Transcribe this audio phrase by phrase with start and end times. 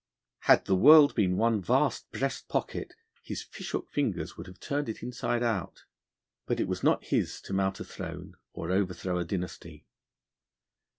[0.45, 4.89] Had the world been one vast breast pocket his fish hook fingers would have turned
[4.89, 5.85] it inside out.
[6.47, 9.85] But it was not his to mount a throne, or overthrow a dynasty.